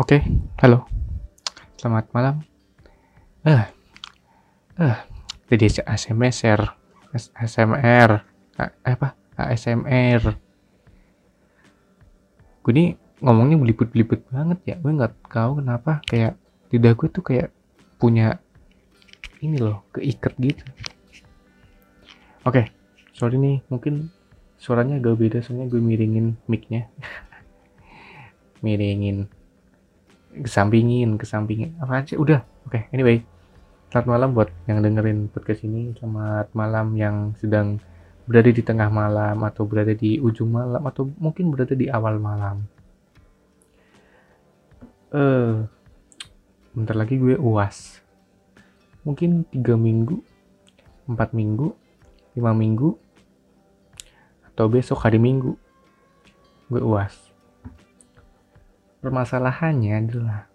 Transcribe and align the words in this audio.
Oke, 0.00 0.24
halo. 0.64 0.88
Selamat 1.76 2.08
malam. 2.16 2.40
Eh, 3.44 3.68
eh, 4.80 4.96
jadi 5.52 5.84
ASMR, 5.84 6.72
ASMR, 7.36 8.10
apa? 8.80 9.08
ASMR. 9.36 10.22
Gue 12.64 12.72
ini 12.72 12.96
ngomongnya 13.20 13.60
belibet-belibet 13.60 14.24
banget 14.32 14.72
ya. 14.72 14.80
Gue 14.80 14.96
nggak 14.96 15.20
tahu 15.28 15.60
kenapa 15.60 16.00
kayak 16.08 16.32
lidah 16.72 16.96
gue 16.96 17.08
tuh 17.12 17.20
kayak 17.20 17.52
punya 18.00 18.40
ini 19.44 19.60
loh, 19.60 19.84
keikat 19.92 20.32
gitu. 20.40 20.64
Oke, 22.48 22.72
sorry 23.12 23.36
nih, 23.36 23.60
mungkin 23.68 24.08
suaranya 24.56 24.96
agak 24.96 25.20
beda 25.20 25.44
soalnya 25.44 25.68
gue 25.68 25.76
miringin 25.84 26.40
mic-nya. 26.48 26.88
miringin 28.64 29.28
kesampingin 30.34 31.18
kesampingin. 31.18 31.74
Apa 31.82 32.02
aja? 32.02 32.14
Udah. 32.14 32.46
Oke 32.66 32.78
okay, 32.78 32.82
anyway. 32.94 33.26
Selamat 33.90 34.06
malam 34.06 34.28
buat 34.38 34.50
yang 34.70 34.78
dengerin 34.86 35.26
podcast 35.34 35.66
ini. 35.66 35.90
Selamat 35.98 36.46
malam 36.54 36.94
yang 36.94 37.34
sedang 37.42 37.82
berada 38.30 38.54
di 38.54 38.62
tengah 38.62 38.86
malam 38.86 39.42
atau 39.42 39.66
berada 39.66 39.90
di 39.90 40.22
ujung 40.22 40.54
malam 40.54 40.78
atau 40.86 41.10
mungkin 41.18 41.50
berada 41.50 41.74
di 41.74 41.90
awal 41.90 42.22
malam. 42.22 42.62
Eh 45.10 45.18
uh, 45.18 45.66
bentar 46.70 46.94
lagi 46.94 47.18
gue 47.18 47.34
uas. 47.34 47.98
Mungkin 49.02 49.50
tiga 49.50 49.74
minggu 49.74 50.22
empat 51.10 51.34
minggu 51.34 51.74
lima 52.38 52.54
minggu 52.54 52.94
atau 54.54 54.70
besok 54.70 55.02
hari 55.02 55.18
minggu. 55.18 55.58
Gue 56.70 56.78
uas 56.78 57.29
permasalahannya 59.00 59.92
adalah 59.96 60.48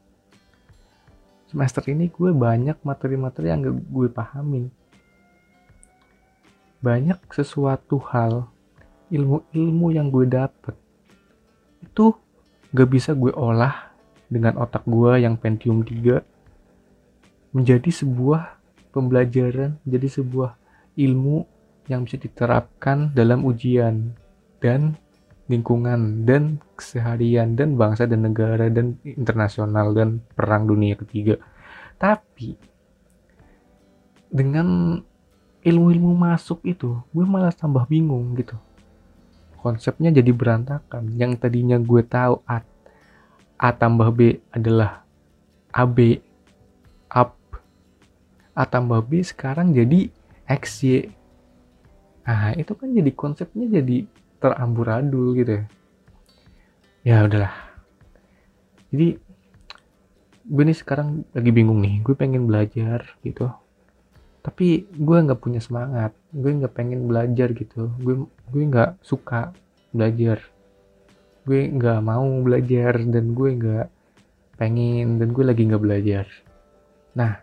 semester 1.49 1.85
ini 1.89 2.09
gue 2.09 2.31
banyak 2.33 2.77
materi-materi 2.81 3.49
yang 3.53 3.61
gak 3.65 3.77
gue 3.89 4.07
pahamin. 4.09 4.65
Banyak 6.81 7.19
sesuatu 7.33 7.97
hal 8.13 8.45
ilmu-ilmu 9.09 9.87
yang 9.93 10.09
gue 10.09 10.25
dapet 10.29 10.77
itu 11.81 12.13
gak 12.73 12.89
bisa 12.89 13.13
gue 13.13 13.33
olah 13.33 13.93
dengan 14.25 14.57
otak 14.57 14.85
gue 14.89 15.21
yang 15.21 15.37
Pentium 15.37 15.85
3 15.85 17.55
menjadi 17.55 17.89
sebuah 17.93 18.57
pembelajaran 18.91 19.79
jadi 19.87 20.07
sebuah 20.21 20.59
ilmu 20.97 21.45
yang 21.85 22.03
bisa 22.05 22.17
diterapkan 22.17 23.13
dalam 23.13 23.45
ujian. 23.45 24.17
Dan 24.59 24.97
lingkungan 25.45 26.25
dan 26.25 26.57
keseharian 26.73 27.53
dan 27.53 27.77
bangsa 27.77 28.09
dan 28.09 28.25
negara 28.25 28.65
dan 28.73 28.97
internasional 29.05 29.93
dan 29.93 30.21
perang 30.33 30.65
dunia 30.65 30.97
ketiga. 30.97 31.37
Tapi 32.01 32.57
dengan 34.29 34.99
ilmu-ilmu 35.61 36.11
masuk 36.17 36.65
itu, 36.65 36.97
gue 37.13 37.25
malah 37.25 37.53
tambah 37.53 37.85
bingung 37.85 38.33
gitu. 38.37 38.57
Konsepnya 39.61 40.13
jadi 40.13 40.29
berantakan. 40.29 41.13
Yang 41.17 41.41
tadinya 41.41 41.77
gue 41.81 42.01
tahu 42.05 42.41
A, 42.45 42.61
A 43.57 43.69
tambah 43.73 44.09
B 44.13 44.41
adalah 44.53 45.05
AB 45.73 46.21
up 47.09 47.33
A 48.55 48.63
tambah 48.65 49.01
B 49.05 49.21
sekarang 49.25 49.73
jadi 49.73 50.09
XY. 50.45 51.09
Nah, 52.25 52.57
itu 52.57 52.73
kan 52.73 52.89
jadi 52.89 53.11
konsepnya 53.13 53.81
jadi 53.81 54.09
teramburadul 54.39 55.35
gitu 55.37 55.51
ya. 55.61 55.63
Ya 57.05 57.17
udahlah. 57.25 57.53
Jadi 58.89 59.21
gue 60.45 60.63
nih 60.65 60.77
sekarang 60.77 61.25
lagi 61.33 61.49
bingung 61.49 61.81
nih 61.81 62.01
gue 62.01 62.15
pengen 62.17 62.49
belajar 62.49 63.05
gitu. 63.21 63.49
Tapi 64.45 64.85
gue 64.89 65.17
nggak 65.25 65.41
punya 65.41 65.61
semangat 65.61 66.13
gue 66.33 66.51
nggak 66.51 66.73
pengen 66.73 67.05
belajar 67.05 67.53
gitu. 67.53 67.93
Gue 68.01 68.25
gue 68.25 68.63
nggak 68.65 69.01
suka 69.05 69.53
belajar. 69.93 70.41
Gue 71.45 71.69
nggak 71.69 71.99
mau 72.01 72.25
belajar 72.41 73.01
dan 73.05 73.37
gue 73.37 73.49
nggak 73.53 73.87
pengen 74.57 75.21
dan 75.21 75.29
gue 75.29 75.43
lagi 75.45 75.61
nggak 75.65 75.83
belajar. 75.83 76.25
Nah 77.13 77.41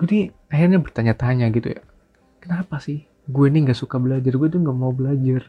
gue 0.00 0.06
nih 0.08 0.24
akhirnya 0.48 0.78
bertanya-tanya 0.80 1.46
gitu 1.52 1.76
ya. 1.76 1.82
Kenapa 2.40 2.80
sih 2.80 3.09
gue 3.30 3.46
ini 3.46 3.70
nggak 3.70 3.78
suka 3.78 3.96
belajar 4.02 4.34
gue 4.34 4.48
tuh 4.50 4.60
nggak 4.60 4.78
mau 4.78 4.90
belajar. 4.90 5.46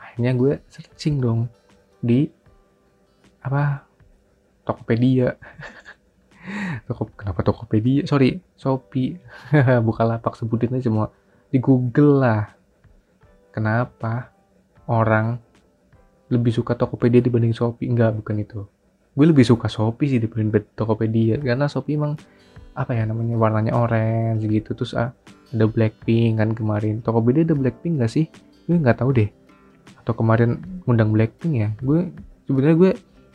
Akhirnya 0.00 0.32
gue 0.32 0.52
searching 0.72 1.20
dong 1.20 1.40
di 2.00 2.24
apa 3.44 3.84
Tokopedia. 4.64 5.36
Toko, 6.88 7.12
kenapa 7.12 7.44
Tokopedia? 7.44 8.08
Sorry 8.08 8.40
Shopee. 8.56 9.20
Lapak 10.10 10.34
sebutin 10.40 10.72
aja 10.76 10.88
semua. 10.88 11.12
Di 11.52 11.60
Google 11.60 12.24
lah. 12.24 12.42
Kenapa 13.52 14.32
orang 14.88 15.38
lebih 16.32 16.50
suka 16.50 16.74
Tokopedia 16.74 17.20
dibanding 17.20 17.52
Shopee? 17.52 17.86
Enggak 17.86 18.16
bukan 18.16 18.40
itu. 18.40 18.60
Gue 19.14 19.26
lebih 19.28 19.44
suka 19.44 19.68
Shopee 19.68 20.08
sih 20.08 20.20
dibanding 20.20 20.64
Tokopedia. 20.72 21.36
Karena 21.36 21.68
Shopee 21.68 22.00
emang 22.00 22.16
apa 22.74 22.90
ya 22.90 23.06
namanya 23.06 23.36
warnanya 23.36 23.72
orange 23.76 24.48
gitu. 24.48 24.72
Terus 24.72 24.96
ah 24.96 25.12
ada 25.52 25.66
Blackpink 25.68 26.40
kan 26.40 26.56
kemarin. 26.56 27.04
Tokopedia 27.04 27.44
ada 27.44 27.56
Blackpink 27.58 28.00
gak 28.00 28.12
sih? 28.12 28.26
Gue 28.64 28.80
nggak 28.80 29.04
tahu 29.04 29.10
deh. 29.12 29.28
Atau 30.00 30.16
kemarin 30.16 30.62
ngundang 30.88 31.12
Blackpink 31.12 31.54
ya? 31.60 31.68
Gue 31.84 32.08
sebenarnya 32.48 32.76
gue 32.76 32.90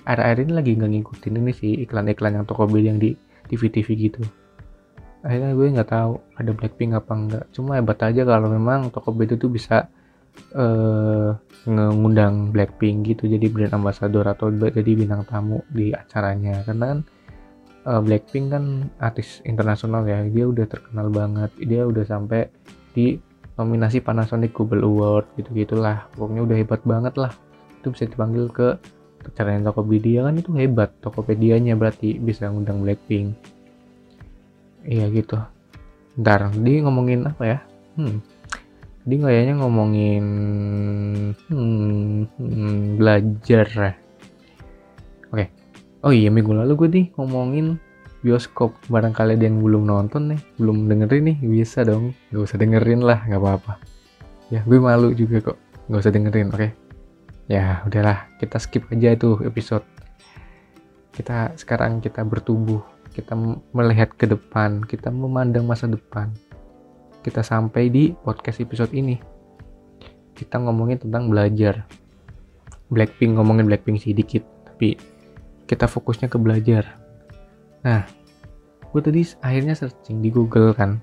akhir-akhir 0.08 0.38
ini 0.42 0.54
lagi 0.58 0.72
nggak 0.74 0.92
ngikutin 0.96 1.34
ini 1.38 1.52
sih 1.54 1.72
iklan-iklan 1.86 2.42
yang 2.42 2.46
Tokopedia 2.50 2.90
yang 2.96 3.00
di 3.02 3.14
TV-TV 3.50 3.88
gitu. 4.10 4.22
Akhirnya 5.22 5.52
gue 5.54 5.68
nggak 5.70 5.90
tahu 5.92 6.14
ada 6.40 6.52
Blackpink 6.56 6.92
apa 6.96 7.12
enggak 7.12 7.46
cuma 7.52 7.76
hebat 7.76 8.00
aja 8.02 8.24
kalau 8.24 8.48
memang 8.50 8.90
Tokopedia 8.90 9.36
tuh 9.36 9.52
bisa 9.52 9.92
uh, 10.56 11.36
ngundang 11.68 12.56
Blackpink 12.56 13.06
gitu 13.16 13.28
jadi 13.28 13.46
brand 13.52 13.76
ambassador 13.76 14.24
atau 14.24 14.50
jadi 14.50 14.92
bintang 14.96 15.28
tamu 15.28 15.62
di 15.70 15.92
acaranya. 15.92 16.64
Karena 16.64 16.86
kan 16.96 17.00
uh, 17.86 18.02
Blackpink 18.04 18.52
kan 18.52 18.90
artis 19.00 19.40
internasional 19.48 20.04
ya. 20.04 20.26
Dia 20.28 20.50
udah 20.50 20.66
terkenal 20.68 21.08
banget. 21.14 21.52
Dia 21.62 21.86
udah 21.86 22.04
sampai 22.04 22.50
di 22.92 23.16
nominasi 23.60 24.00
Panasonic 24.00 24.56
Global 24.56 24.88
Award 24.88 25.36
gitu 25.36 25.52
gitulah 25.52 26.08
pokoknya 26.16 26.42
udah 26.48 26.58
hebat 26.58 26.82
banget 26.84 27.14
lah. 27.20 27.32
Itu 27.80 27.92
bisa 27.92 28.08
dipanggil 28.08 28.48
ke 28.52 28.76
acaranya 29.24 29.72
Tokopedia 29.72 30.28
kan 30.28 30.36
itu 30.40 30.52
hebat. 30.56 30.92
Tokopedia-nya 31.04 31.76
berarti 31.76 32.18
bisa 32.20 32.48
ngundang 32.50 32.84
Blackpink. 32.84 33.36
Iya 34.88 35.12
gitu. 35.12 35.38
Ntar 36.20 36.52
di 36.56 36.84
ngomongin 36.84 37.28
apa 37.28 37.44
ya? 37.46 37.60
Hmm. 38.00 38.20
Di 39.04 39.16
kayaknya 39.16 39.60
ngomongin 39.64 40.26
hmm, 41.36 42.36
hmm, 42.36 42.78
belajar 43.00 43.68
ya. 43.68 43.94
Oke 45.30 45.69
oh 46.04 46.14
iya 46.16 46.32
minggu 46.32 46.56
lalu 46.56 46.74
gue 46.86 46.90
nih 46.90 47.06
ngomongin 47.20 47.80
bioskop. 48.24 48.76
Barangkali 48.92 49.40
ada 49.40 49.46
yang 49.48 49.64
belum 49.64 49.88
nonton 49.88 50.36
nih 50.36 50.42
belum 50.60 50.88
dengerin 50.92 51.24
nih 51.34 51.38
bisa 51.44 51.84
dong. 51.88 52.16
Gak 52.32 52.44
usah 52.52 52.58
dengerin 52.60 53.02
lah 53.04 53.24
nggak 53.28 53.42
apa-apa. 53.42 53.74
Ya 54.52 54.64
gue 54.64 54.80
malu 54.80 55.12
juga 55.16 55.54
kok. 55.54 55.58
Gak 55.90 56.02
usah 56.06 56.14
dengerin 56.14 56.54
oke? 56.54 56.58
Okay? 56.58 56.72
ya 57.50 57.82
udahlah 57.82 58.30
kita 58.38 58.62
skip 58.62 58.86
aja 58.94 59.18
itu 59.18 59.42
episode. 59.42 59.82
Kita 61.12 61.58
sekarang 61.58 62.00
kita 62.00 62.22
bertumbuh. 62.22 62.86
Kita 63.10 63.34
melihat 63.74 64.14
ke 64.14 64.30
depan. 64.30 64.86
Kita 64.86 65.10
memandang 65.10 65.66
masa 65.66 65.90
depan. 65.90 66.30
Kita 67.26 67.42
sampai 67.42 67.90
di 67.90 68.14
podcast 68.14 68.62
episode 68.62 68.94
ini. 68.94 69.18
Kita 70.38 70.62
ngomongin 70.62 71.02
tentang 71.02 71.28
belajar. 71.28 71.90
Blackpink 72.94 73.36
ngomongin 73.36 73.66
Blackpink 73.68 74.02
sedikit 74.02 74.46
tapi 74.66 74.96
kita 75.70 75.86
fokusnya 75.86 76.34
ke 76.34 76.42
belajar. 76.42 76.98
Nah 77.86 78.10
gue 78.90 79.02
tadi 79.06 79.22
akhirnya 79.46 79.78
searching 79.78 80.26
di 80.26 80.34
Google 80.34 80.74
kan 80.74 80.98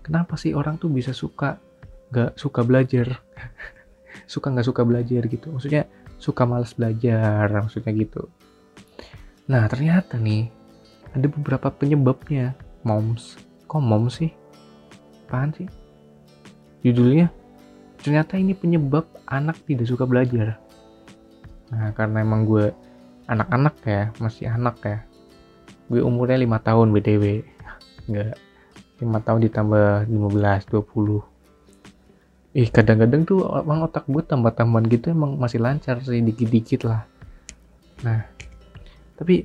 kenapa 0.00 0.40
sih 0.40 0.56
orang 0.56 0.80
tuh 0.80 0.88
bisa 0.88 1.12
suka 1.12 1.60
gak 2.08 2.40
suka 2.40 2.64
belajar? 2.64 3.20
Suka 4.24 4.50
nggak 4.50 4.66
suka 4.66 4.82
belajar 4.82 5.22
gitu 5.30 5.52
maksudnya 5.54 5.86
suka 6.18 6.42
males 6.42 6.74
belajar 6.74 7.48
maksudnya 7.48 7.92
gitu. 7.94 8.26
Nah 9.46 9.64
ternyata 9.70 10.18
nih 10.18 10.50
ada 11.14 11.28
beberapa 11.30 11.70
penyebabnya. 11.70 12.56
Moms 12.82 13.38
kok 13.68 13.84
moms 13.84 14.18
sih? 14.18 14.32
Apaan 15.28 15.54
sih? 15.54 15.68
Judulnya 16.82 17.30
ternyata 18.00 18.40
ini 18.40 18.56
penyebab 18.56 19.06
anak 19.28 19.60
tidak 19.68 19.86
suka 19.86 20.04
belajar. 20.08 20.56
Nah 21.70 21.92
karena 21.94 22.24
emang 22.24 22.48
gue 22.48 22.74
anak-anak 23.28 23.74
ya 23.84 24.02
masih 24.18 24.48
anak 24.48 24.76
ya. 24.82 24.98
Gue 25.88 26.00
umurnya 26.00 26.40
lima 26.40 26.58
tahun 26.60 26.92
btw 26.92 27.44
nggak 28.08 28.32
lima 29.04 29.18
tahun 29.20 29.40
ditambah 29.46 30.08
15 30.08 30.72
20 30.72 32.56
ih 32.58 32.68
kadang-kadang 32.72 33.22
tuh 33.28 33.44
emang 33.60 33.84
otak 33.84 34.08
gue 34.08 34.24
tambah-tambahan 34.24 34.88
gitu 34.88 35.12
emang 35.12 35.36
masih 35.36 35.60
lancar 35.60 36.00
sih 36.00 36.24
dikit-dikit 36.24 36.88
lah. 36.88 37.04
Nah 38.02 38.24
tapi 39.14 39.44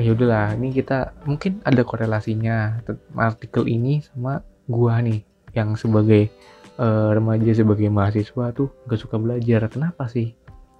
ya 0.00 0.12
udahlah 0.16 0.56
ini 0.56 0.72
kita 0.72 1.12
mungkin 1.28 1.60
ada 1.66 1.82
korelasinya 1.84 2.80
artikel 3.18 3.68
ini 3.68 4.00
sama 4.00 4.40
gua 4.70 5.02
nih 5.02 5.20
yang 5.52 5.74
sebagai 5.74 6.30
uh, 6.78 7.10
remaja 7.12 7.52
sebagai 7.52 7.90
mahasiswa 7.90 8.54
tuh 8.54 8.70
gak 8.86 9.00
suka 9.00 9.18
belajar. 9.18 9.66
Kenapa 9.68 10.06
sih? 10.06 10.32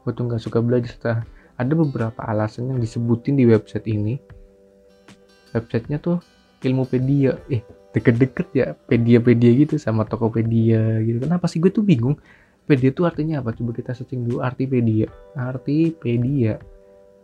Gua 0.06 0.14
tuh 0.14 0.30
gak 0.30 0.40
suka 0.40 0.62
belajar 0.62 1.26
ada 1.60 1.72
beberapa 1.76 2.24
alasan 2.24 2.72
yang 2.72 2.80
disebutin 2.80 3.36
di 3.36 3.44
website 3.44 3.84
ini. 3.84 4.16
Websitenya 5.52 6.00
tuh 6.00 6.24
ilmupedia. 6.64 7.36
Eh 7.52 7.60
deket-deket 7.90 8.48
ya 8.54 8.66
pedia-pedia 8.86 9.50
gitu 9.66 9.76
sama 9.76 10.08
tokopedia 10.08 11.04
gitu. 11.04 11.20
Kenapa 11.20 11.44
sih? 11.44 11.60
Gue 11.60 11.68
tuh 11.68 11.84
bingung. 11.84 12.16
Pedia 12.64 12.94
tuh 12.94 13.04
artinya 13.04 13.44
apa? 13.44 13.52
Coba 13.52 13.76
kita 13.76 13.92
searching 13.92 14.24
dulu 14.24 14.40
arti 14.40 14.64
pedia 14.64 15.10
arti 15.34 15.92
pedia 15.92 16.56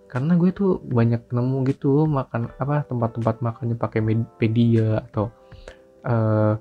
karena 0.07 0.39
gue 0.39 0.51
tuh 0.55 0.79
banyak 0.87 1.27
nemu 1.35 1.67
gitu 1.67 2.07
makan 2.07 2.47
apa 2.63 2.87
tempat-tempat 2.87 3.43
makannya 3.43 3.75
pakai 3.75 4.01
pedia 4.39 5.03
atau 5.11 5.35
uh, 6.07 6.55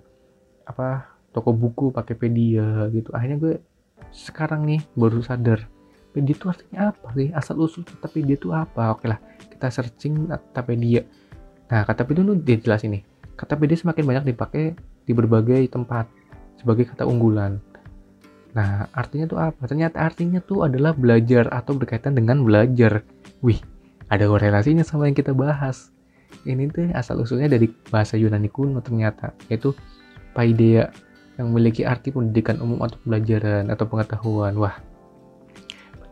apa 0.65 1.17
toko 1.29 1.53
buku 1.53 1.93
pakai 1.93 2.15
pedia 2.17 2.89
gitu. 2.89 3.13
Akhirnya 3.13 3.37
gue 3.37 3.53
sekarang 4.13 4.65
nih 4.65 4.81
baru 4.97 5.21
sadar 5.21 5.74
Pedia 6.15 6.31
itu 6.31 6.47
artinya 6.47 6.95
apa 6.95 7.11
sih? 7.11 7.27
Asal 7.35 7.59
usul 7.59 7.83
Pedia 7.83 8.39
itu 8.39 8.55
apa? 8.55 8.95
Oke 8.95 9.11
lah, 9.11 9.19
kita 9.51 9.67
searching 9.67 10.31
kata 10.31 10.63
Pedia. 10.63 11.03
Nah, 11.67 11.83
kata 11.83 12.07
Pedia 12.07 12.23
itu 12.23 12.33
dia 12.39 12.57
jelas 12.63 12.87
ini. 12.87 13.03
Kata 13.35 13.59
Pedia 13.59 13.75
semakin 13.75 14.03
banyak 14.07 14.23
dipakai 14.31 14.79
di 15.03 15.11
berbagai 15.11 15.67
tempat 15.67 16.07
sebagai 16.55 16.87
kata 16.87 17.03
unggulan. 17.03 17.59
Nah, 18.55 18.87
artinya 18.95 19.27
tuh 19.27 19.39
apa? 19.43 19.67
Ternyata 19.67 19.99
artinya 19.99 20.39
tuh 20.39 20.63
adalah 20.63 20.95
belajar 20.95 21.51
atau 21.51 21.75
berkaitan 21.75 22.15
dengan 22.15 22.39
belajar. 22.47 23.03
Wih, 23.43 23.59
ada 24.07 24.23
korelasinya 24.31 24.87
sama 24.87 25.11
yang 25.11 25.19
kita 25.19 25.35
bahas. 25.35 25.91
Ini 26.47 26.71
tuh 26.71 26.95
asal 26.95 27.19
usulnya 27.19 27.51
dari 27.51 27.67
bahasa 27.91 28.15
Yunani 28.15 28.47
kuno 28.47 28.79
ternyata, 28.79 29.35
yaitu 29.51 29.75
paideia 30.31 30.95
yang 31.35 31.51
memiliki 31.51 31.83
arti 31.83 32.15
pendidikan 32.15 32.55
umum 32.63 32.79
atau 32.79 32.95
pembelajaran 33.03 33.67
atau 33.67 33.83
pengetahuan. 33.91 34.55
Wah, 34.55 34.79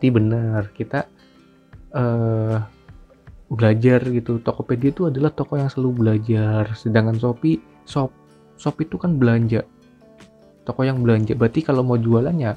berarti 0.04 0.08
benar. 0.12 0.64
Kita 0.76 1.00
uh, 1.96 2.58
belajar 3.48 4.00
gitu. 4.12 4.44
Tokopedia 4.44 4.92
itu 4.92 5.08
adalah 5.08 5.32
toko 5.32 5.56
yang 5.56 5.72
selalu 5.72 6.04
belajar. 6.04 6.76
Sedangkan 6.76 7.16
Shopee 7.16 7.64
shop 7.88 8.12
shop 8.60 8.76
itu 8.84 9.00
kan 9.00 9.16
belanja. 9.16 9.64
Toko 10.68 10.84
yang 10.84 11.00
belanja. 11.00 11.40
Berarti 11.40 11.64
kalau 11.64 11.88
mau 11.88 11.96
jualannya 11.96 12.52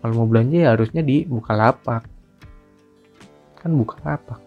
kalau 0.00 0.24
mau 0.24 0.28
belanja 0.30 0.56
ya 0.56 0.68
harusnya 0.72 1.04
di 1.04 1.28
Bukalapak. 1.28 2.08
Kan 3.60 3.76
Bukalapak. 3.76 4.40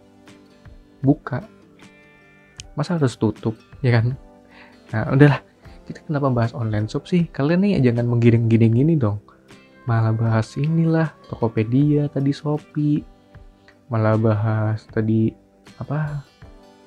Buka. 1.06 1.46
Masa 2.74 2.98
harus 2.98 3.14
tutup 3.22 3.54
ya 3.86 4.02
kan? 4.02 4.18
Nah 4.90 5.14
udahlah. 5.14 5.42
Kita 5.82 6.08
kenapa 6.08 6.32
bahas 6.32 6.56
online 6.56 6.88
shop 6.88 7.06
sih? 7.06 7.28
Kalian 7.30 7.68
nih 7.68 7.84
jangan 7.84 8.08
menggiring-giring 8.08 8.80
ini 8.80 8.96
dong 8.96 9.20
malah 9.90 10.14
bahas 10.14 10.54
inilah 10.58 11.10
Tokopedia 11.30 12.08
tadi 12.12 12.32
Shopee. 12.34 13.02
Malah 13.92 14.16
bahas 14.16 14.86
tadi 14.88 15.34
apa 15.82 16.24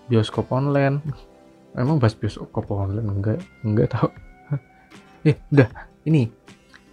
bioskop 0.06 0.50
online. 0.54 1.02
Emang 1.78 1.98
bahas 1.98 2.14
bioskop 2.14 2.70
online? 2.70 3.08
Enggak 3.08 3.38
enggak 3.66 3.88
tahu. 3.94 4.08
Eh 5.28 5.36
udah 5.50 5.68
ini. 6.04 6.28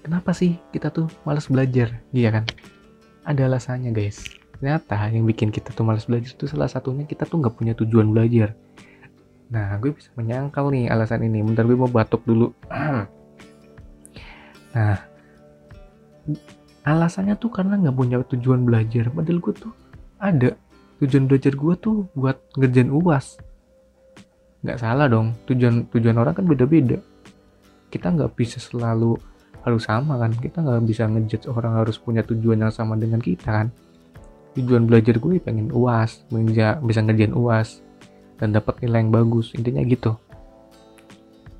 Kenapa 0.01 0.33
sih 0.33 0.57
kita 0.73 0.89
tuh 0.89 1.05
malas 1.27 1.45
belajar? 1.45 2.01
Iya 2.09 2.41
kan? 2.41 2.45
Ada 3.21 3.45
alasannya 3.45 3.93
guys. 3.93 4.25
Ternyata 4.57 4.97
yang 5.13 5.29
bikin 5.29 5.53
kita 5.53 5.69
tuh 5.75 5.85
malas 5.85 6.09
belajar 6.09 6.33
itu 6.33 6.49
salah 6.49 6.65
satunya 6.65 7.05
kita 7.05 7.29
tuh 7.29 7.37
nggak 7.37 7.53
punya 7.53 7.73
tujuan 7.77 8.09
belajar. 8.09 8.57
Nah 9.53 9.77
gue 9.77 9.93
bisa 9.93 10.09
menyangkal 10.17 10.73
nih 10.73 10.89
alasan 10.89 11.21
ini. 11.21 11.45
Bentar 11.45 11.69
gue 11.69 11.77
mau 11.77 11.91
batuk 11.91 12.25
dulu. 12.25 12.49
Nah 14.71 15.10
alasannya 16.81 17.37
tuh 17.37 17.53
karena 17.53 17.77
nggak 17.77 17.95
punya 17.95 18.17
tujuan 18.25 18.65
belajar. 18.65 19.09
Padahal 19.13 19.39
gue 19.39 19.53
tuh 19.53 19.73
ada. 20.17 20.51
Tujuan 21.01 21.25
belajar 21.25 21.53
gue 21.57 21.73
tuh 21.81 21.95
buat 22.13 22.37
ngerjain 22.57 22.93
uas 22.93 23.41
nggak 24.61 24.77
salah 24.77 25.09
dong. 25.09 25.33
Tujuan 25.49 25.89
tujuan 25.89 26.17
orang 26.21 26.33
kan 26.37 26.45
beda-beda. 26.45 27.01
Kita 27.89 28.13
nggak 28.13 28.37
bisa 28.37 28.61
selalu 28.61 29.17
harus 29.65 29.83
sama 29.85 30.17
kan. 30.21 30.31
Kita 30.33 30.61
nggak 30.61 30.81
bisa 30.85 31.09
ngejudge 31.09 31.49
orang 31.49 31.81
harus 31.81 31.97
punya 31.97 32.21
tujuan 32.21 32.61
yang 32.61 32.73
sama 32.73 32.95
dengan 32.97 33.17
kita 33.17 33.49
kan. 33.49 33.67
Tujuan 34.57 34.85
belajar 34.85 35.17
gue 35.17 35.39
pengen 35.41 35.71
uas 35.71 36.27
bisa 36.29 36.77
bisa 36.83 36.99
ngerjain 37.01 37.33
uas 37.33 37.81
dan 38.37 38.53
dapat 38.53 38.85
nilai 38.85 39.05
yang 39.05 39.11
bagus. 39.13 39.53
Intinya 39.57 39.81
gitu. 39.85 40.13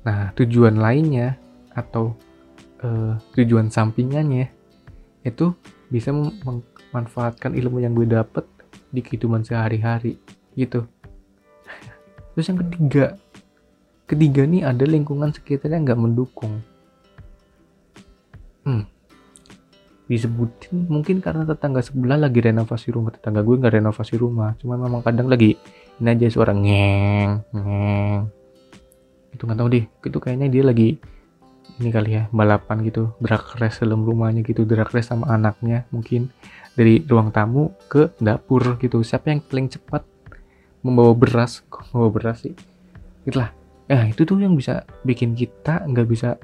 Nah 0.06 0.30
tujuan 0.38 0.78
lainnya 0.78 1.38
atau 1.74 2.14
uh, 2.82 3.18
tujuan 3.38 3.70
sampingannya 3.70 4.50
itu 5.22 5.54
bisa 5.88 6.10
memanfaatkan 6.12 7.54
ilmu 7.54 7.82
yang 7.82 7.94
gue 7.94 8.06
dapet 8.06 8.44
di 8.92 9.00
kehidupan 9.00 9.46
sehari-hari 9.46 10.18
gitu. 10.58 10.84
Terus 12.34 12.46
yang 12.48 12.58
ketiga 12.66 13.04
ketiga 14.04 14.42
nih 14.44 14.66
ada 14.66 14.84
lingkungan 14.84 15.32
sekitarnya 15.32 15.80
nggak 15.80 16.00
mendukung. 16.00 16.60
Hmm 18.66 18.92
disebutin 20.12 20.92
mungkin 20.92 21.24
karena 21.24 21.48
tetangga 21.48 21.80
sebelah 21.80 22.20
lagi 22.20 22.44
renovasi 22.44 22.92
rumah 22.92 23.16
tetangga 23.16 23.40
gue 23.40 23.56
nggak 23.56 23.80
renovasi 23.80 24.20
rumah 24.20 24.52
cuma 24.60 24.76
memang 24.76 25.00
kadang 25.00 25.24
lagi 25.30 25.56
ini 26.02 26.08
aja 26.12 26.28
suara 26.28 26.52
ngeng 26.52 27.46
ngeng. 27.54 28.20
Itu 29.32 29.48
nggak 29.48 29.58
tahu 29.62 29.68
deh 29.72 29.84
itu 29.88 30.18
kayaknya 30.20 30.48
dia 30.52 30.62
lagi 30.68 31.00
ini 31.80 31.88
kali 31.88 32.10
ya 32.18 32.22
balapan 32.34 32.84
gitu 32.84 33.14
drag 33.22 33.56
race 33.60 33.80
dalam 33.80 34.04
rumahnya 34.04 34.44
gitu 34.44 34.68
drag 34.68 34.92
race 34.92 35.08
sama 35.08 35.30
anaknya 35.32 35.88
mungkin 35.94 36.28
dari 36.72 37.04
ruang 37.04 37.28
tamu 37.32 37.72
ke 37.88 38.16
dapur 38.16 38.80
gitu. 38.80 39.04
Siapa 39.04 39.28
yang 39.28 39.44
paling 39.44 39.68
cepat 39.68 40.04
membawa 40.80 41.12
beras? 41.12 41.60
Kok 41.68 41.92
membawa 41.92 42.10
beras 42.12 42.48
sih? 42.48 42.56
Itulah. 43.28 43.52
Ya 43.92 44.08
itu 44.08 44.24
tuh 44.24 44.40
yang 44.40 44.56
bisa 44.56 44.88
bikin 45.04 45.36
kita 45.36 45.84
nggak 45.84 46.08
bisa 46.08 46.40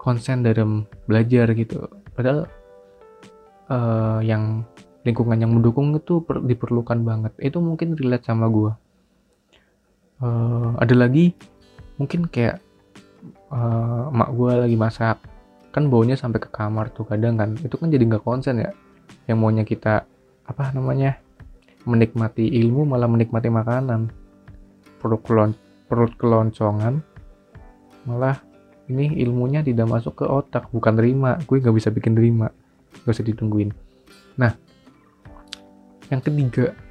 konsen 0.00 0.40
dalam 0.40 0.88
belajar 1.04 1.52
gitu. 1.52 1.84
Padahal 2.16 2.48
uh, 3.68 4.24
yang 4.24 4.64
lingkungan 5.04 5.36
yang 5.36 5.52
mendukung 5.52 5.92
itu 5.92 6.24
per, 6.24 6.40
diperlukan 6.40 7.04
banget. 7.04 7.32
Itu 7.36 7.60
mungkin 7.60 7.92
relate 7.92 8.24
sama 8.24 8.48
gue 8.48 8.72
uh, 10.22 10.70
ada 10.78 10.94
lagi 10.94 11.34
mungkin 11.98 12.26
kayak 12.30 12.62
uh, 13.52 14.08
mak 14.12 14.30
gue 14.34 14.52
lagi 14.66 14.76
masak. 14.76 15.18
Kan 15.72 15.92
baunya 15.92 16.16
sampai 16.16 16.40
ke 16.40 16.48
kamar 16.48 16.92
tuh 16.92 17.04
kadang 17.04 17.36
kan. 17.36 17.56
Itu 17.60 17.76
kan 17.76 17.92
jadi 17.92 18.04
nggak 18.04 18.24
konsen 18.24 18.60
ya. 18.60 18.70
Yang 19.28 19.38
maunya 19.38 19.64
kita 19.64 20.04
apa 20.48 20.72
namanya 20.72 21.20
menikmati 21.84 22.48
ilmu 22.64 22.88
malah 22.88 23.08
menikmati 23.08 23.48
makanan. 23.52 24.12
Perut 24.98 25.22
kelon 25.22 25.52
perut 25.88 26.12
keloncongan 26.20 27.00
malah 28.04 28.36
ini 28.88 29.20
ilmunya 29.20 29.60
tidak 29.60 29.88
masuk 29.88 30.24
ke 30.24 30.24
otak 30.24 30.68
bukan 30.72 30.96
terima. 30.96 31.36
Gue 31.44 31.60
nggak 31.60 31.76
bisa 31.76 31.88
bikin 31.92 32.16
terima. 32.16 32.48
Gak 33.04 33.12
usah 33.20 33.24
ditungguin. 33.24 33.70
Nah 34.40 34.52
yang 36.08 36.24
ketiga. 36.24 36.72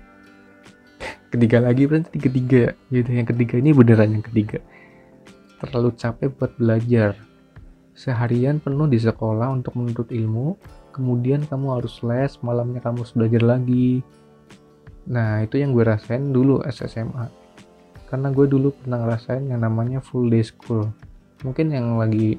Ketiga 1.27 1.59
lagi 1.59 1.83
berarti 1.83 2.17
ketiga 2.23 2.71
ya. 2.71 2.71
Gitu 2.87 3.09
yang 3.11 3.27
ketiga 3.27 3.59
ini 3.59 3.75
beneran 3.75 4.15
yang 4.15 4.23
ketiga 4.23 4.63
terlalu 5.61 5.93
capek 5.97 6.29
buat 6.37 6.53
belajar. 6.57 7.17
Seharian 7.97 8.61
penuh 8.61 8.85
di 8.85 9.01
sekolah 9.01 9.49
untuk 9.49 9.73
menuntut 9.73 10.13
ilmu, 10.13 10.53
kemudian 10.93 11.45
kamu 11.49 11.81
harus 11.81 11.97
les, 12.05 12.37
malamnya 12.45 12.81
kamu 12.81 13.01
harus 13.01 13.13
belajar 13.17 13.43
lagi. 13.57 14.05
Nah, 15.09 15.41
itu 15.41 15.57
yang 15.57 15.73
gue 15.73 15.81
rasain 15.81 16.29
dulu 16.29 16.61
SSMA. 16.61 17.25
Karena 18.07 18.29
gue 18.29 18.45
dulu 18.45 18.71
pernah 18.71 19.01
ngerasain 19.03 19.49
yang 19.49 19.65
namanya 19.65 19.99
full 19.99 20.29
day 20.29 20.45
school. 20.45 20.93
Mungkin 21.41 21.73
yang 21.73 21.97
lagi 21.97 22.37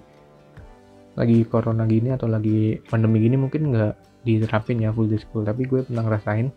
lagi 1.18 1.42
corona 1.50 1.82
gini 1.82 2.14
atau 2.14 2.30
lagi 2.30 2.78
pandemi 2.86 3.18
gini 3.18 3.34
mungkin 3.34 3.74
nggak 3.74 4.22
diterapin 4.22 4.78
ya 4.78 4.94
full 4.94 5.10
day 5.10 5.18
school, 5.18 5.42
tapi 5.42 5.66
gue 5.66 5.82
pernah 5.82 6.06
ngerasain 6.06 6.54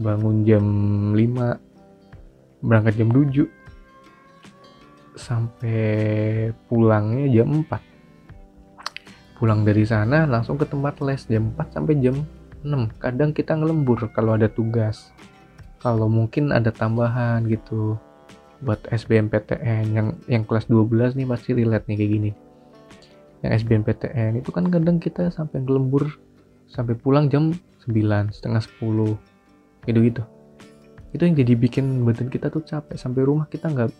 bangun 0.00 0.48
jam 0.48 0.64
5 1.12 2.64
berangkat 2.64 2.94
jam 2.96 3.10
7 3.12 3.61
sampai 5.14 6.50
pulangnya 6.68 7.28
jam 7.28 7.64
4 7.64 9.36
pulang 9.36 9.66
dari 9.66 9.82
sana 9.82 10.24
langsung 10.24 10.54
ke 10.54 10.64
tempat 10.64 11.02
les 11.02 11.26
jam 11.26 11.50
4 11.58 11.74
sampai 11.74 11.94
jam 11.98 12.16
6 12.62 13.02
kadang 13.02 13.34
kita 13.34 13.58
ngelembur 13.58 14.06
kalau 14.14 14.38
ada 14.38 14.46
tugas. 14.46 15.10
Kalau 15.82 16.06
mungkin 16.06 16.54
ada 16.54 16.70
tambahan 16.70 17.42
gitu 17.50 17.98
buat 18.62 18.78
SBMPTN 18.86 19.84
yang 19.90 20.08
yang 20.30 20.46
kelas 20.46 20.70
12 20.70 21.18
nih 21.18 21.26
pasti 21.26 21.58
relate 21.58 21.90
nih 21.90 21.96
kayak 21.98 22.12
gini. 22.14 22.30
Yang 23.42 23.66
SBMPTN 23.66 24.38
itu 24.38 24.54
kan 24.54 24.70
kadang 24.70 25.02
kita 25.02 25.26
sampai 25.34 25.66
ngelembur 25.66 26.06
sampai 26.70 26.94
pulang 26.94 27.26
jam 27.26 27.50
9 27.82 28.30
setengah 28.30 28.62
10 28.62 29.90
gitu 29.90 30.00
gitu 30.06 30.22
itu 31.12 31.22
yang 31.28 31.36
jadi 31.36 31.52
bikin 31.54 32.08
badan 32.08 32.32
kita 32.32 32.48
tuh 32.48 32.64
capek. 32.64 32.96
Sampai 32.96 33.22
rumah 33.28 33.46
kita 33.46 33.68
nggak 33.68 33.92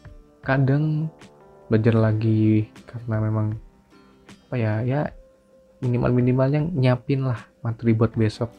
kadang 0.43 1.07
belajar 1.71 1.95
lagi 1.97 2.69
karena 2.85 3.17
memang 3.23 3.57
apa 4.51 4.55
ya 4.59 4.75
ya 4.85 5.01
minimal 5.81 6.11
minimalnya 6.13 6.61
nyiapin 6.61 7.25
lah 7.25 7.41
materi 7.63 7.95
buat 7.95 8.13
besok. 8.13 8.51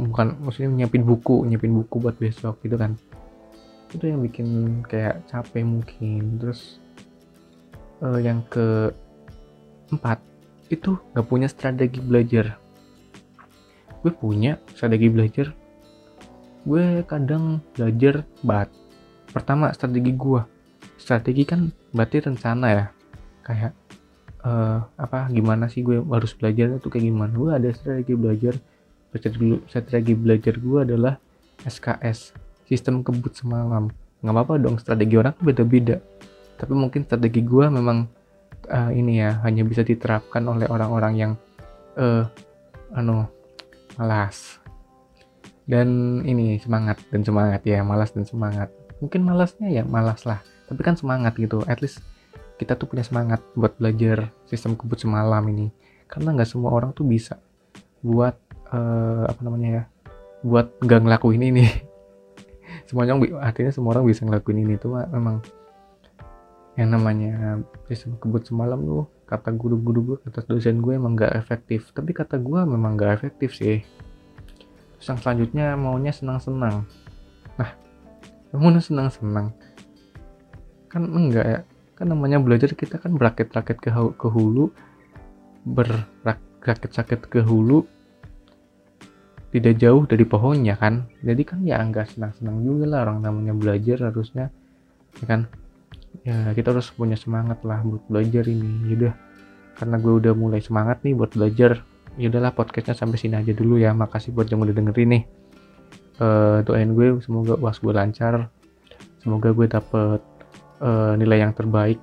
Bukan 0.00 0.40
maksudnya 0.40 0.72
nyiapin 0.72 1.04
buku 1.04 1.44
nyiapin 1.46 1.76
buku 1.76 2.00
buat 2.00 2.16
besok 2.16 2.58
gitu 2.64 2.80
kan. 2.80 2.96
Itu 3.92 4.08
yang 4.08 4.24
bikin 4.24 4.80
kayak 4.88 5.28
capek 5.28 5.62
mungkin. 5.62 6.40
Terus 6.40 6.80
uh, 8.00 8.18
yang 8.18 8.40
ke 8.48 8.90
empat 9.92 10.18
itu 10.72 10.96
nggak 11.12 11.28
punya 11.28 11.46
strategi 11.46 12.00
belajar. 12.00 12.56
Gue 14.00 14.12
punya 14.16 14.56
strategi 14.72 15.12
belajar. 15.12 15.52
Gue 16.64 17.04
kadang 17.04 17.60
belajar 17.76 18.24
bat 18.40 18.72
pertama 19.30 19.70
strategi 19.70 20.10
gue 20.16 20.59
strategi 21.00 21.48
kan 21.48 21.72
berarti 21.96 22.20
rencana 22.20 22.66
ya. 22.68 22.84
Kayak 23.40 23.72
uh, 24.44 24.84
apa 25.00 25.32
gimana 25.32 25.72
sih 25.72 25.80
gue 25.80 26.04
harus 26.04 26.36
belajar 26.36 26.76
itu 26.76 26.88
kayak 26.92 27.08
gimana? 27.08 27.32
Gue 27.32 27.50
ada 27.56 27.68
strategi 27.72 28.12
belajar. 28.12 28.54
Strategi, 29.10 29.58
strategi 29.66 30.12
belajar 30.14 30.54
gue 30.60 30.78
adalah 30.84 31.14
SKS 31.64 32.36
sistem 32.68 33.00
kebut 33.00 33.32
semalam. 33.32 33.88
Nggak 34.20 34.34
apa-apa 34.36 34.54
dong 34.60 34.76
strategi 34.76 35.16
orang 35.16 35.34
beda-beda. 35.40 35.96
Tapi 36.60 36.72
mungkin 36.76 37.08
strategi 37.08 37.40
gue 37.40 37.66
memang 37.72 38.04
uh, 38.68 38.92
ini 38.92 39.24
ya 39.24 39.40
hanya 39.42 39.64
bisa 39.64 39.80
diterapkan 39.80 40.44
oleh 40.44 40.68
orang-orang 40.68 41.14
yang 41.16 41.32
uh, 41.96 42.28
anu 42.92 43.24
malas. 43.96 44.60
Dan 45.64 46.20
ini 46.26 46.58
semangat 46.58 46.98
dan 47.08 47.22
semangat 47.22 47.62
ya 47.64 47.80
malas 47.80 48.12
dan 48.12 48.26
semangat. 48.26 48.68
Mungkin 49.00 49.24
malasnya 49.24 49.70
ya 49.72 49.82
malas 49.86 50.28
lah 50.28 50.42
tapi 50.70 50.86
kan 50.86 50.94
semangat 50.94 51.34
gitu 51.34 51.66
at 51.66 51.82
least 51.82 51.98
kita 52.60 52.76
tuh 52.76 52.92
punya 52.92 53.00
semangat 53.00 53.40
buat 53.56 53.80
belajar 53.80 54.28
sistem 54.44 54.76
kebut 54.76 55.00
semalam 55.00 55.40
ini. 55.48 55.72
Karena 56.04 56.36
nggak 56.36 56.44
semua 56.44 56.76
orang 56.76 56.92
tuh 56.92 57.08
bisa 57.08 57.40
buat 58.04 58.36
uh, 58.68 59.24
apa 59.24 59.40
namanya 59.40 59.68
ya 59.72 59.84
buat 60.44 60.76
nggak 60.84 61.00
ngelakuin 61.08 61.40
ini. 61.40 61.64
Semuanya 62.88 63.16
artinya 63.40 63.72
semua 63.72 63.96
orang 63.96 64.04
bisa 64.04 64.28
ngelakuin 64.28 64.60
ini. 64.60 64.76
Tuh 64.76 64.92
memang 65.08 65.40
yang 66.76 66.92
namanya 66.92 67.64
sistem 67.88 68.20
kebut 68.20 68.44
semalam 68.44 68.76
tuh 68.84 69.08
kata 69.24 69.56
guru-guru 69.56 70.00
gue 70.04 70.16
kata 70.28 70.44
dosen 70.44 70.84
gue 70.84 71.00
emang 71.00 71.16
gak 71.16 71.32
efektif. 71.40 71.88
Tapi 71.96 72.12
kata 72.12 72.36
gue 72.36 72.60
memang 72.68 73.00
gak 73.00 73.24
efektif 73.24 73.56
sih. 73.56 73.80
Terus 75.00 75.06
yang 75.08 75.18
selanjutnya 75.22 75.66
maunya 75.80 76.12
senang-senang. 76.12 76.84
Nah 77.56 77.70
maunya 78.52 78.84
senang-senang 78.84 79.56
kan 80.90 81.06
enggak 81.06 81.46
ya. 81.46 81.60
Kan 81.94 82.10
namanya 82.10 82.42
belajar 82.42 82.72
kita 82.74 82.98
kan 82.98 83.14
berakit-rakit 83.14 83.78
ke, 83.78 83.90
ke 83.92 84.28
hulu 84.28 84.72
berakit-rakit 85.60 87.20
ke 87.28 87.44
hulu 87.44 87.84
tidak 89.50 89.74
jauh 89.78 90.02
dari 90.06 90.24
pohonnya 90.26 90.74
kan. 90.74 91.06
Jadi 91.22 91.42
kan 91.46 91.62
ya 91.62 91.78
enggak 91.78 92.10
senang-senang 92.10 92.62
juga 92.66 92.84
lah 92.90 92.98
orang 93.06 93.22
namanya 93.22 93.54
belajar 93.54 94.10
harusnya 94.10 94.50
ya 95.22 95.26
kan? 95.26 95.46
Ya 96.26 96.50
kita 96.52 96.74
harus 96.74 96.90
punya 96.90 97.14
semangat 97.14 97.62
lah 97.62 97.82
buat 97.86 98.02
belajar 98.10 98.44
ini 98.50 98.90
yaudah 98.90 99.14
karena 99.78 99.96
gue 99.96 100.12
udah 100.12 100.32
mulai 100.36 100.60
semangat 100.60 101.00
nih 101.06 101.16
buat 101.16 101.32
belajar. 101.32 101.80
Yaudahlah 102.20 102.52
podcastnya 102.52 102.92
sampai 102.92 103.16
sini 103.16 103.38
aja 103.38 103.54
dulu 103.54 103.80
ya. 103.80 103.96
Makasih 103.96 104.36
buat 104.36 104.50
yang 104.50 104.60
udah 104.60 104.74
dengerin 104.76 105.08
nih. 105.08 105.22
Uh, 106.20 106.60
doain 106.68 106.92
gue 106.92 107.16
semoga 107.24 107.56
uas 107.56 107.80
gue 107.80 107.94
lancar. 107.94 108.52
Semoga 109.24 109.56
gue 109.56 109.66
dapet 109.70 110.20
uh, 110.80 111.14
nilai 111.14 111.44
yang 111.44 111.52
terbaik. 111.54 112.00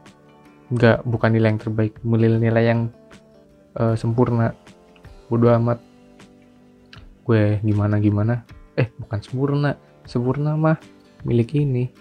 Enggak 0.72 1.04
bukan 1.04 1.30
nilai 1.34 1.50
yang 1.56 1.62
terbaik 1.62 1.94
nilai-nilai 2.06 2.64
yang 2.64 2.82
uh, 3.76 3.98
sempurna. 3.98 4.54
Bodo 5.28 5.52
amat. 5.52 5.82
Gue 7.28 7.60
gimana 7.66 8.00
gimana? 8.00 8.48
Eh 8.80 8.88
bukan 8.96 9.20
sempurna. 9.20 9.76
Sempurna 10.08 10.56
mah 10.56 10.78
milik 11.28 11.58
ini. 11.58 11.92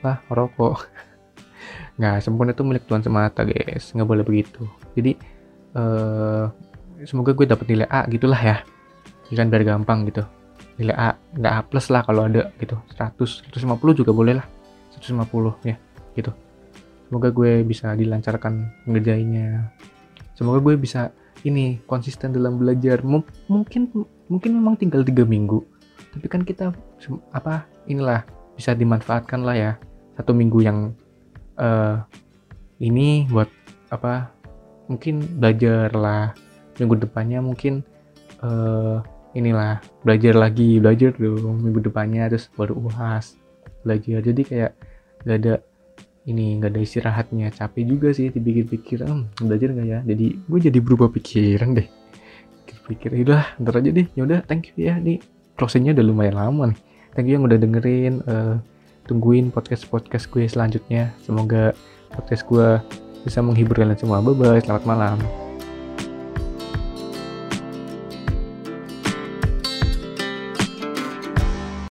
Apa? 0.00 0.24
Rokok. 0.32 0.90
Nggak 1.98 2.16
sempurna 2.26 2.50
itu 2.50 2.64
milik 2.66 2.84
Tuhan 2.88 3.04
semata 3.04 3.46
guys. 3.46 3.94
Nggak 3.94 4.08
boleh 4.08 4.24
begitu. 4.26 4.66
Jadi 4.98 5.14
uh, 5.78 6.50
semoga 7.06 7.30
gue 7.36 7.46
dapet 7.46 7.66
nilai 7.70 7.86
A 7.86 8.06
gitulah 8.10 8.40
ya. 8.40 8.56
Ya 9.30 9.34
kan 9.38 9.46
biar 9.52 9.62
gampang 9.62 10.06
gitu. 10.10 10.26
Nilai 10.74 10.94
A 10.98 11.08
nggak 11.38 11.52
A 11.54 11.60
plus 11.62 11.86
lah 11.94 12.02
kalau 12.02 12.26
ada 12.26 12.50
gitu. 12.58 12.74
100 12.98 13.50
150 13.54 14.00
juga 14.02 14.10
boleh 14.10 14.42
lah. 14.42 14.46
150 14.98 15.66
ya 15.66 15.78
gitu. 16.14 16.32
Semoga 17.10 17.30
gue 17.30 17.62
bisa 17.62 17.94
dilancarkan 17.94 18.86
ngerjainnya. 18.88 19.70
Semoga 20.34 20.58
gue 20.64 20.74
bisa 20.80 21.14
ini 21.46 21.78
konsisten 21.86 22.34
dalam 22.34 22.58
belajar. 22.58 23.04
M 23.04 23.22
mungkin 23.46 23.92
mungkin 24.26 24.50
memang 24.56 24.74
tinggal 24.80 25.04
tiga 25.04 25.22
minggu. 25.22 25.62
Tapi 26.16 26.26
kan 26.26 26.42
kita 26.42 26.72
apa 27.30 27.68
inilah 27.86 28.24
bisa 28.56 28.72
dimanfaatkan 28.72 29.44
lah 29.44 29.54
ya. 29.54 29.72
Satu 30.16 30.32
minggu 30.32 30.58
yang 30.64 30.94
uh, 31.60 32.02
ini 32.80 33.28
buat 33.30 33.50
apa 33.92 34.32
mungkin 34.90 35.22
belajar 35.38 35.92
lah. 35.94 36.34
Minggu 36.80 36.98
depannya 36.98 37.38
mungkin 37.38 37.86
uh, 38.42 38.98
inilah 39.38 39.82
belajar 40.02 40.34
lagi 40.34 40.78
belajar 40.78 41.14
dong 41.18 41.62
minggu 41.62 41.90
depannya 41.90 42.26
terus 42.30 42.50
baru 42.54 42.74
uas 42.78 43.38
belajar. 43.86 44.18
Jadi 44.24 44.42
kayak 44.42 44.72
gak 45.26 45.38
ada 45.44 45.54
ini 46.24 46.56
nggak 46.60 46.70
ada 46.72 46.80
istirahatnya. 46.80 47.46
Capek 47.52 47.84
juga 47.84 48.08
sih 48.16 48.32
dipikir-pikir. 48.32 49.04
Hmm, 49.04 49.28
belajar 49.36 49.72
nggak 49.72 49.86
ya? 49.86 50.00
Jadi 50.04 50.26
gue 50.40 50.58
jadi 50.60 50.78
berubah 50.80 51.08
pikiran 51.12 51.76
deh. 51.76 51.88
Pikir 52.84 53.16
ya 53.16 53.22
udah 53.24 53.42
ntar 53.64 53.80
aja 53.80 53.90
deh. 53.92 54.06
Ya 54.12 54.22
udah 54.28 54.40
thank 54.44 54.72
you 54.76 54.88
ya. 54.88 54.96
Nih 55.00 55.20
closingnya 55.56 55.96
udah 55.96 56.04
lumayan 56.04 56.36
lama 56.36 56.72
nih. 56.72 56.80
Thank 57.14 57.26
you 57.30 57.34
yang 57.40 57.44
udah 57.46 57.58
dengerin 57.60 58.14
uh, 58.26 58.56
tungguin 59.08 59.52
podcast 59.52 59.88
podcast 59.88 60.28
gue 60.32 60.44
selanjutnya. 60.44 61.12
Semoga 61.24 61.72
podcast 62.12 62.44
gue 62.48 62.80
bisa 63.24 63.40
menghibur 63.40 63.80
kalian 63.80 63.96
semua. 63.96 64.20
Bye 64.20 64.36
bye 64.36 64.60
selamat 64.60 64.84
malam 64.84 65.43